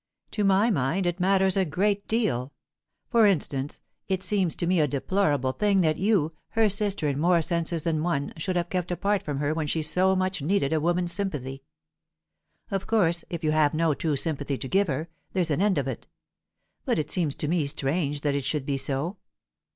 [0.31, 2.53] To my mind it matters a great deal.
[3.11, 7.39] For instance, it seems to me a deplorable thing that you, her sister in more
[7.43, 10.81] senses than one, should have kept apart from her when she so much needed a
[10.81, 11.61] woman's sympathy.
[12.71, 15.87] Of course, if you had no true sympathy to give her, there's an end of
[15.87, 16.07] it.
[16.83, 19.17] But it seems to me strange that it should be so.